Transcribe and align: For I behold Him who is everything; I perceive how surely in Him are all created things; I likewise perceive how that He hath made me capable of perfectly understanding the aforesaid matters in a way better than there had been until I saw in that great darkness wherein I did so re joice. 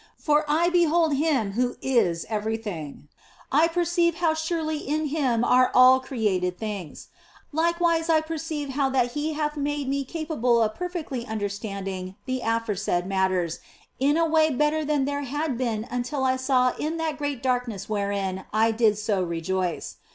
For 0.17 0.45
I 0.47 0.71
behold 0.71 1.13
Him 1.17 1.51
who 1.51 1.75
is 1.79 2.25
everything; 2.27 3.07
I 3.51 3.67
perceive 3.67 4.15
how 4.15 4.33
surely 4.33 4.77
in 4.79 5.09
Him 5.09 5.43
are 5.43 5.69
all 5.75 5.99
created 5.99 6.57
things; 6.57 7.09
I 7.53 7.57
likewise 7.57 8.09
perceive 8.25 8.69
how 8.69 8.89
that 8.89 9.11
He 9.11 9.33
hath 9.33 9.55
made 9.57 9.87
me 9.87 10.03
capable 10.03 10.59
of 10.63 10.73
perfectly 10.73 11.27
understanding 11.27 12.15
the 12.25 12.41
aforesaid 12.43 13.05
matters 13.05 13.59
in 13.99 14.17
a 14.17 14.25
way 14.25 14.49
better 14.49 14.83
than 14.83 15.05
there 15.05 15.21
had 15.21 15.55
been 15.55 15.85
until 15.91 16.23
I 16.23 16.35
saw 16.35 16.73
in 16.79 16.97
that 16.97 17.17
great 17.19 17.43
darkness 17.43 17.87
wherein 17.87 18.45
I 18.51 18.71
did 18.71 18.97
so 18.97 19.21
re 19.21 19.39
joice. 19.39 19.97